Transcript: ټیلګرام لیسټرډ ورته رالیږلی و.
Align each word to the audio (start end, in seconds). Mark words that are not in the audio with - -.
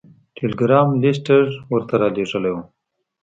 ټیلګرام 0.35 0.87
لیسټرډ 1.01 1.49
ورته 1.73 1.93
رالیږلی 2.01 2.51
و. 2.53 2.57